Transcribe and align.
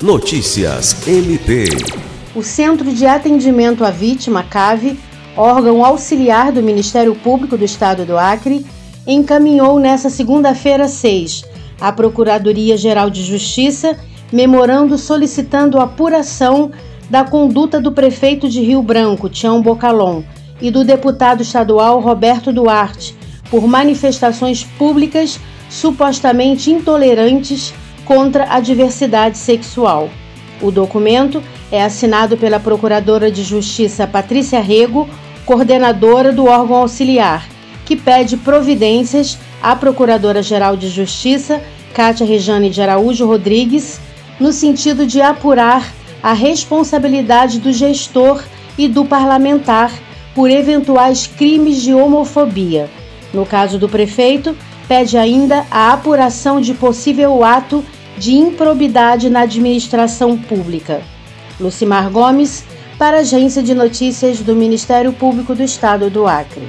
Notícias 0.00 1.08
MP. 1.08 1.64
O 2.32 2.40
Centro 2.40 2.92
de 2.92 3.04
Atendimento 3.04 3.84
à 3.84 3.90
Vítima, 3.90 4.44
CAVE, 4.44 4.96
órgão 5.36 5.84
auxiliar 5.84 6.52
do 6.52 6.62
Ministério 6.62 7.16
Público 7.16 7.56
do 7.56 7.64
Estado 7.64 8.04
do 8.04 8.16
Acre, 8.16 8.64
encaminhou 9.04 9.80
nesta 9.80 10.08
segunda-feira 10.08 10.86
6 10.86 11.44
à 11.80 11.90
Procuradoria-Geral 11.90 13.10
de 13.10 13.24
Justiça 13.24 13.98
memorando 14.32 14.96
solicitando 14.96 15.80
apuração 15.80 16.70
da 17.10 17.24
conduta 17.24 17.80
do 17.80 17.90
prefeito 17.90 18.48
de 18.48 18.60
Rio 18.60 18.82
Branco, 18.82 19.28
Tião 19.28 19.60
Bocalon, 19.60 20.22
e 20.60 20.70
do 20.70 20.84
deputado 20.84 21.42
estadual 21.42 21.98
Roberto 21.98 22.52
Duarte 22.52 23.16
por 23.50 23.66
manifestações 23.66 24.62
públicas 24.62 25.40
supostamente 25.68 26.70
intolerantes 26.70 27.74
contra 28.08 28.54
a 28.54 28.58
diversidade 28.58 29.36
sexual. 29.36 30.08
O 30.62 30.70
documento 30.70 31.42
é 31.70 31.84
assinado 31.84 32.38
pela 32.38 32.58
Procuradora 32.58 33.30
de 33.30 33.44
Justiça 33.44 34.06
Patrícia 34.06 34.60
Rego, 34.60 35.06
coordenadora 35.44 36.32
do 36.32 36.46
órgão 36.46 36.76
auxiliar, 36.76 37.46
que 37.84 37.94
pede 37.94 38.38
providências 38.38 39.38
à 39.62 39.76
Procuradora-Geral 39.76 40.74
de 40.74 40.88
Justiça, 40.88 41.62
Cátia 41.92 42.26
Rejane 42.26 42.70
de 42.70 42.80
Araújo 42.80 43.26
Rodrigues, 43.26 44.00
no 44.40 44.52
sentido 44.52 45.04
de 45.04 45.20
apurar 45.20 45.92
a 46.22 46.32
responsabilidade 46.32 47.60
do 47.60 47.74
gestor 47.74 48.42
e 48.78 48.88
do 48.88 49.04
parlamentar 49.04 49.92
por 50.34 50.50
eventuais 50.50 51.26
crimes 51.26 51.82
de 51.82 51.92
homofobia. 51.92 52.88
No 53.34 53.44
caso 53.44 53.78
do 53.78 53.88
prefeito, 53.88 54.56
pede 54.88 55.18
ainda 55.18 55.66
a 55.70 55.92
apuração 55.92 56.58
de 56.58 56.72
possível 56.72 57.44
ato 57.44 57.84
de 58.18 58.32
improbidade 58.34 59.30
na 59.30 59.40
administração 59.40 60.36
pública. 60.36 61.00
Lucimar 61.60 62.10
Gomes, 62.10 62.64
para 62.98 63.18
a 63.18 63.20
Agência 63.20 63.62
de 63.62 63.74
Notícias 63.74 64.40
do 64.40 64.54
Ministério 64.54 65.12
Público 65.12 65.54
do 65.54 65.62
Estado 65.62 66.10
do 66.10 66.26
Acre. 66.26 66.68